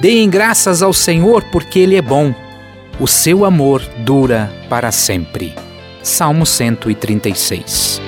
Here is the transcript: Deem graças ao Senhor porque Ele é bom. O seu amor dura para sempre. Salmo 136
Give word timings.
Deem 0.00 0.28
graças 0.28 0.82
ao 0.82 0.92
Senhor 0.92 1.42
porque 1.50 1.78
Ele 1.78 1.96
é 1.96 2.02
bom. 2.02 2.34
O 3.00 3.06
seu 3.06 3.44
amor 3.44 3.82
dura 3.98 4.52
para 4.68 4.90
sempre. 4.92 5.54
Salmo 6.02 6.46
136 6.46 8.00